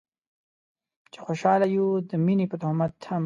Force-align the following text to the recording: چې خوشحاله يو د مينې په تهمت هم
چې 1.11 1.19
خوشحاله 1.25 1.65
يو 1.75 1.87
د 2.09 2.11
مينې 2.25 2.45
په 2.51 2.55
تهمت 2.61 2.93
هم 3.09 3.19